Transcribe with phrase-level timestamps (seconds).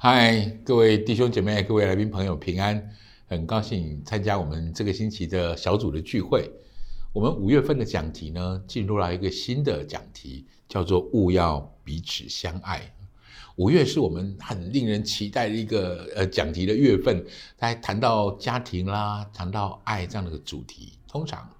[0.00, 2.88] 嗨，各位弟兄姐妹、各位来宾朋友，平安！
[3.26, 6.48] 很高兴参加我们这个星期的小组的聚会。
[7.12, 12.94] 我们五月份的讲题呢，进入了一个新的讲题，叫做“勿要彼此相爱”。
[13.58, 17.26] 五月是我们很令人期待的一个呃讲题的月份，
[17.56, 20.92] 在谈到家庭啦，谈到爱这样的个主题。
[21.08, 21.50] 通常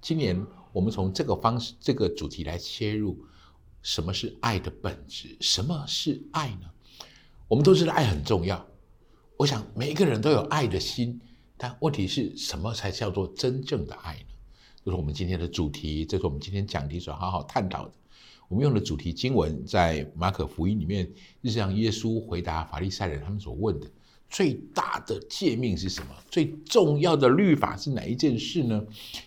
[0.00, 3.18] 今年我们从这个方式、这个主题来切入，
[3.82, 5.36] 什么是爱的本质？
[5.42, 6.71] 什么是爱呢？
[7.52, 8.66] 我们都知道爱很重要，
[9.36, 11.20] 我想每一个人都有爱的心，
[11.58, 14.34] 但问题是什么才叫做真正的爱呢？
[14.82, 17.92] 这是我们今天的主题，这是我们今天讲题所好好探讨的。
[18.48, 21.06] 我们用的主题经文在马可福音里面，
[21.42, 23.86] 就是让耶稣回答法利赛人他们所问的
[24.30, 26.08] 最大的诫命是什么？
[26.30, 28.82] 最重要的律法是哪一件事呢？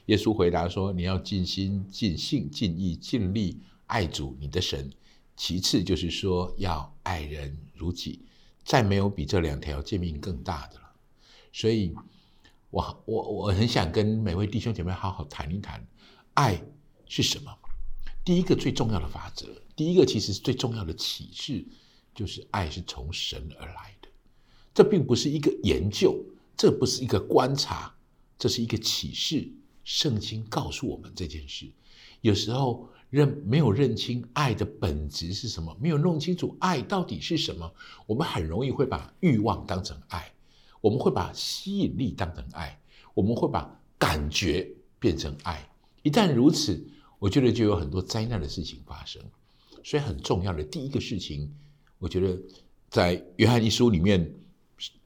[0.07, 4.89] 耶稣回答说：“你要尽心、尽性、尽意、尽力爱主你的神。”
[5.37, 8.21] 其次就是说要爱人如己，
[8.63, 10.91] 再没有比这两条诫命更大的了。
[11.51, 11.93] 所以，
[12.69, 15.85] 我我我很想跟每位弟兄姐妹好好谈一谈，
[16.35, 16.61] 爱
[17.05, 17.53] 是什么？
[18.23, 21.65] 第一个最重要的法则，第一个其实是最重要的启示，
[22.13, 24.07] 就是爱是从神而来的。
[24.73, 26.17] 这并不是一个研究，
[26.55, 27.93] 这不是一个观察，
[28.39, 29.51] 这是一个启示。
[29.83, 31.69] 圣经告诉我们这件事，
[32.21, 32.89] 有时候。
[33.09, 37.71] 认没有认清爱的本质是什么，没有弄清楚爱到底是什么，
[38.05, 40.33] 我们很容易会把欲望当成爱，
[40.81, 42.79] 我们会把吸引力当成爱，
[43.13, 45.69] 我们会把感觉变成爱。
[46.03, 46.85] 一旦如此，
[47.19, 49.21] 我觉得就有很多灾难的事情发生。
[49.83, 51.53] 所以很重要的第一个事情，
[51.99, 52.37] 我觉得
[52.89, 54.33] 在约翰一书里面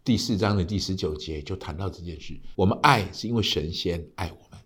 [0.03, 4.59] 第四章的第十九节就谈到这件事：我们爱是因为神先爱我们，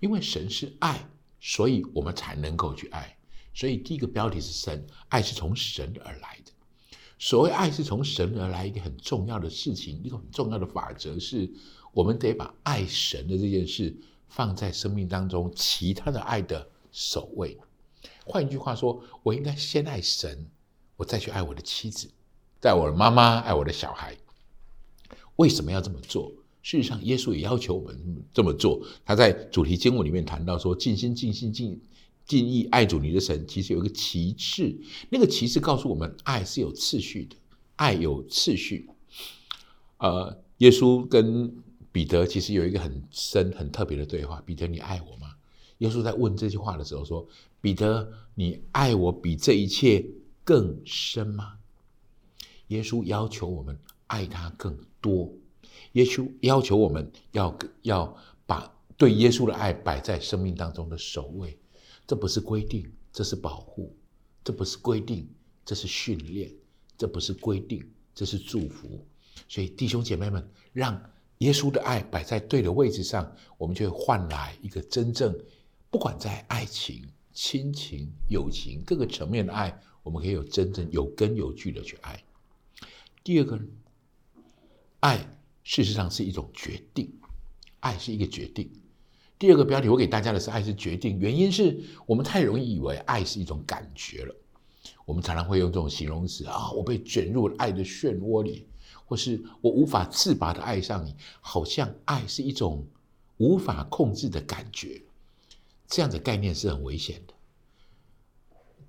[0.00, 1.06] 因为神是爱。
[1.40, 3.16] 所以我们才能够去爱。
[3.54, 6.52] 所以第一个标题是神，爱是从神而来的。
[7.18, 11.50] 所谓爱是从神而来，一个很重要的事情，一个很重要的法则是，
[11.92, 13.96] 我们得把爱神的这件事
[14.28, 17.58] 放在生命当中其他的爱的首位。
[18.24, 20.48] 换一句话说，我应该先爱神，
[20.96, 22.08] 我再去爱我的妻子，
[22.62, 24.16] 爱我的妈妈，爱我的小孩。
[25.34, 26.32] 为什么要这么做？
[26.68, 28.86] 事实上，耶稣也要求我们这么做。
[29.02, 31.80] 他在主题经文里面谈到说：“尽心、尽心、尽
[32.26, 34.76] 尽意爱主你的神。”其实有一个旗帜，
[35.08, 37.36] 那个旗帜告诉我们，爱是有次序的，
[37.76, 38.86] 爱有次序。
[39.96, 41.50] 呃，耶稣跟
[41.90, 45.36] 彼得其实有一个很深、很特别的对话：“彼得，你爱我吗？”
[45.78, 47.26] 耶稣在问这句话的时候说
[47.62, 50.04] ：“彼得，你爱我比这一切
[50.44, 51.54] 更深吗？”
[52.68, 55.32] 耶稣要求我们爱他更多。
[55.92, 58.16] 耶稣要求我们要要
[58.46, 61.58] 把对耶稣的爱摆在生命当中的首位，
[62.06, 63.94] 这不是规定，这是保护；
[64.42, 65.28] 这不是规定，
[65.64, 66.50] 这是训练；
[66.96, 69.04] 这不是规定，这是祝福。
[69.48, 71.00] 所以弟兄姐妹们，让
[71.38, 75.32] 耶稣的爱摆在对的位置上，我们就会换来一个真正，
[75.90, 82.20] 不管在爱情、亲情、友情各个层面的爱，我们可以有真正有根有据的去爱。
[83.22, 83.60] 第二个，
[85.00, 85.37] 爱。
[85.68, 87.12] 事实上是一种决定，
[87.80, 88.72] 爱是一个决定。
[89.38, 94.34] 第二个标题我给大家的是爱是决定，原因是我们太容易以为爱是一种感觉了。
[95.04, 98.66] 我们常常会用这种形容词啊，我被卷入爱的漩涡里，
[99.04, 102.86] 或是我无法自拔的爱上你，好像爱是一种
[103.36, 105.02] 无法控制的感觉。
[105.86, 107.34] 这样的概念是很危险的。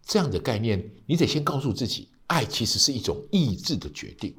[0.01, 4.33] 这样的概念，你得先告诉自己，爱其实是一种意志的决定。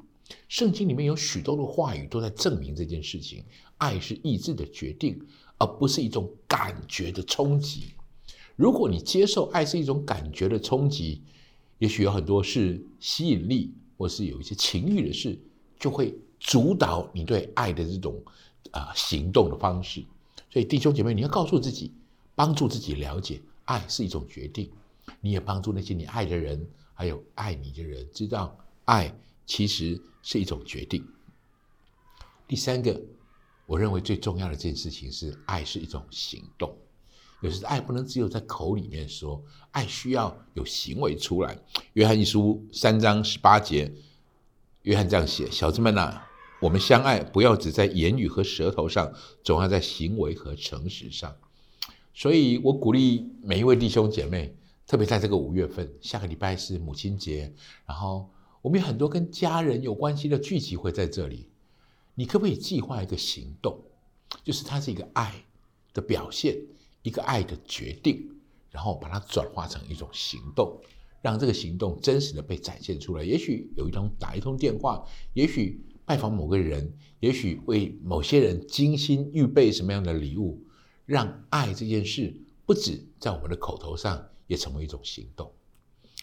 [0.47, 3.43] 圣经里面有许多的话语都在证明这件事情：
[3.77, 5.19] 爱是意志的决定，
[5.57, 7.93] 而不是一种感觉的冲击。
[8.55, 11.23] 如果你接受爱是一种感觉的冲击，
[11.79, 15.39] 也许有很多是吸引力，或是有一些情欲的事，
[15.79, 18.21] 就会主导你对爱的这种
[18.71, 20.03] 啊行动的方式。
[20.51, 21.93] 所以弟兄姐妹，你要告诉自己，
[22.35, 24.69] 帮助自己了解，爱是一种决定。
[25.19, 28.55] 你也帮助那些你爱的人，还有爱你的人，知道
[28.85, 29.11] 爱。
[29.45, 31.05] 其实是一种决定。
[32.47, 33.01] 第三个，
[33.65, 36.77] 我认为最重要的这件事情是，爱是一种行动。
[37.41, 39.41] 有时爱不能只有在口里面说，
[39.71, 41.57] 爱需要有行为出来。
[41.93, 43.91] 约翰一书三章十八节，
[44.83, 46.21] 约翰这样写：“小子们呐，
[46.61, 49.11] 我们相爱，不要只在言语和舌头上，
[49.43, 51.35] 总要在行为和诚实上。”
[52.13, 54.53] 所以，我鼓励每一位弟兄姐妹，
[54.85, 57.53] 特别在这个五月份，下个礼拜是母亲节，
[57.85, 58.29] 然后。
[58.61, 61.47] 我们有很多跟家人有关系的聚集会在这里，
[62.13, 63.83] 你可不可以计划一个行动？
[64.43, 65.33] 就是它是一个爱
[65.93, 66.55] 的表现，
[67.01, 68.29] 一个爱的决定，
[68.69, 70.79] 然后把它转化成一种行动，
[71.21, 73.23] 让这个行动真实的被展现出来。
[73.23, 75.03] 也许有一通打一通电话，
[75.33, 80.63] 也许拜访某个人，也许为某些人精心预备什么样的礼物，
[81.05, 82.33] 让爱这件事
[82.67, 85.51] 不止在我们的口头上，也成为一种行动。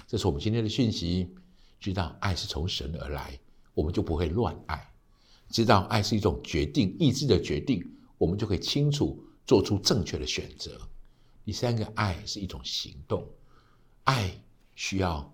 [0.07, 1.35] 这是我们今天的讯息。
[1.81, 3.39] 知道爱是从神而来，
[3.75, 4.79] 我们就不会乱爱；
[5.49, 7.85] 知道爱是一种决定意志的决定，
[8.19, 10.81] 我们就可以清楚做出正确的选择。
[11.45, 13.27] 第三个，爱是一种行动，
[14.05, 14.31] 爱
[14.75, 15.33] 需要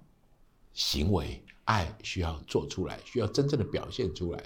[0.73, 4.43] 行为，爱需要做出来，需要真正的表现出来。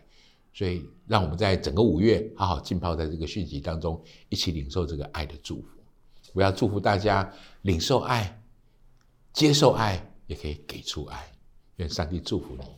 [0.54, 5.68] 所以，让我们在整个五月好好浸泡在这个讯息当中，一起领受这个爱的祝福。
[6.32, 7.30] 我要祝福大家
[7.62, 8.42] 领受爱，
[9.32, 11.30] 接受爱，也可以给出爱。
[11.78, 12.77] 愿上帝祝福你。